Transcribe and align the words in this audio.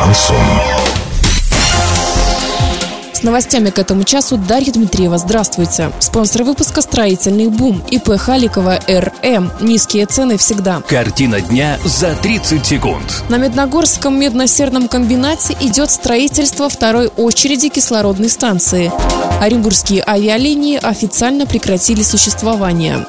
Шансон. 0.00 0.36
С 3.12 3.22
новостями 3.22 3.68
к 3.68 3.78
этому 3.78 4.04
часу 4.04 4.38
Дарья 4.38 4.72
Дмитриева. 4.72 5.18
Здравствуйте. 5.18 5.92
Спонсор 5.98 6.44
выпуска 6.44 6.80
«Строительный 6.80 7.48
бум» 7.48 7.82
ИП 7.90 8.16
Халикова 8.16 8.80
РМ. 8.88 9.52
Низкие 9.60 10.06
цены 10.06 10.38
всегда. 10.38 10.80
Картина 10.88 11.42
дня 11.42 11.78
за 11.84 12.14
30 12.14 12.64
секунд. 12.64 13.24
На 13.28 13.36
Медногорском 13.36 14.18
медно-серном 14.18 14.88
комбинате 14.88 15.54
идет 15.60 15.90
строительство 15.90 16.70
второй 16.70 17.08
очереди 17.08 17.68
кислородной 17.68 18.30
станции. 18.30 18.90
Оренбургские 19.42 20.02
авиалинии 20.06 20.78
официально 20.82 21.44
прекратили 21.44 22.02
существование. 22.02 23.04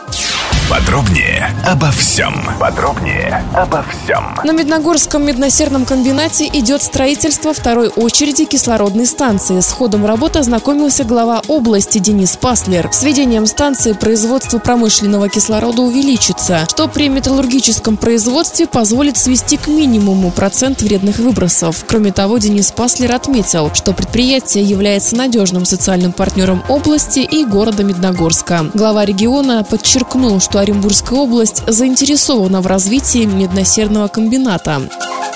Подробнее 0.71 1.53
обо 1.65 1.91
всем. 1.91 2.33
Подробнее 2.57 3.43
обо 3.53 3.83
всем. 3.83 4.37
На 4.45 4.53
Медногорском 4.53 5.25
медносерном 5.25 5.83
комбинате 5.83 6.47
идет 6.47 6.81
строительство 6.81 7.53
второй 7.53 7.89
очереди 7.89 8.45
кислородной 8.45 9.05
станции. 9.05 9.59
С 9.59 9.69
ходом 9.69 10.05
работы 10.05 10.39
ознакомился 10.39 11.03
глава 11.03 11.41
области 11.49 11.97
Денис 11.97 12.37
Паслер. 12.37 12.87
С 12.93 13.03
введением 13.03 13.47
станции 13.47 13.91
производство 13.91 14.59
промышленного 14.59 15.27
кислорода 15.27 15.81
увеличится, 15.81 16.65
что 16.69 16.87
при 16.87 17.09
металлургическом 17.09 17.97
производстве 17.97 18.65
позволит 18.65 19.17
свести 19.17 19.57
к 19.57 19.67
минимуму 19.67 20.31
процент 20.31 20.81
вредных 20.81 21.17
выбросов. 21.17 21.83
Кроме 21.85 22.13
того, 22.13 22.37
Денис 22.37 22.71
Паслер 22.71 23.13
отметил, 23.13 23.71
что 23.73 23.91
предприятие 23.91 24.63
является 24.63 25.17
надежным 25.17 25.65
социальным 25.65 26.13
партнером 26.13 26.63
области 26.69 27.19
и 27.19 27.43
города 27.43 27.83
Медногорска. 27.83 28.71
Глава 28.73 29.03
региона 29.03 29.65
подчеркнул, 29.69 30.39
что 30.39 30.60
Оренбургская 30.61 31.17
область 31.17 31.63
заинтересована 31.67 32.61
в 32.61 32.67
развитии 32.67 33.25
медносерного 33.25 34.07
комбината. 34.07 34.81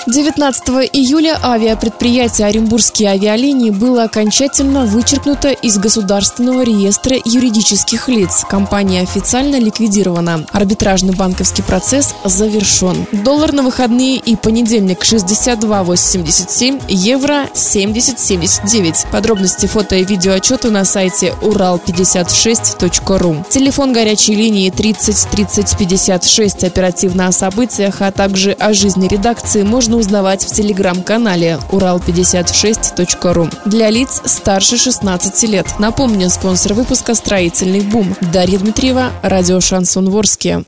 19 0.06 0.88
июля 0.92 1.36
авиапредприятие 1.42 2.46
«Оренбургские 2.46 3.10
авиалинии» 3.10 3.70
было 3.70 4.04
окончательно 4.04 4.86
вычеркнуто 4.86 5.48
из 5.48 5.78
Государственного 5.78 6.62
реестра 6.62 7.16
юридических 7.24 8.08
лиц. 8.08 8.44
Компания 8.48 9.00
официально 9.00 9.58
ликвидирована. 9.58 10.46
Арбитражный 10.52 11.12
банковский 11.12 11.62
процесс 11.62 12.14
завершен. 12.24 13.04
Доллар 13.10 13.52
на 13.52 13.64
выходные 13.64 14.18
и 14.18 14.36
понедельник 14.36 15.02
62,87, 15.02 16.84
евро 16.86 17.48
70,79. 17.52 19.10
Подробности 19.10 19.66
фото 19.66 19.96
и 19.96 20.04
видеоотчеты 20.04 20.70
на 20.70 20.84
сайте 20.84 21.34
урал56.ру. 21.42 23.44
Телефон 23.50 23.92
горячей 23.92 24.36
линии 24.36 24.70
30 24.70 25.30
30 25.32 25.76
56. 25.76 26.62
Оперативно 26.62 27.26
о 27.26 27.32
событиях, 27.32 28.02
а 28.02 28.12
также 28.12 28.52
о 28.52 28.72
жизни 28.72 29.08
редакции 29.08 29.64
можно 29.64 29.95
можно 29.96 30.06
узнавать 30.06 30.44
в 30.44 30.52
телеграм-канале 30.52 31.58
урал56.ру 31.70 33.48
для 33.64 33.90
лиц 33.90 34.22
старше 34.24 34.76
16 34.76 35.48
лет. 35.48 35.66
Напомню, 35.78 36.28
спонсор 36.28 36.74
выпуска 36.74 37.14
«Строительный 37.14 37.80
бум». 37.80 38.14
Дарья 38.32 38.58
Дмитриева, 38.58 39.10
радио 39.22 39.60
«Шансон 39.60 40.10
Ворске». 40.10 40.64